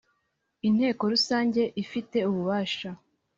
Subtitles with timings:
[0.67, 2.89] inteko rusange ifite ububasha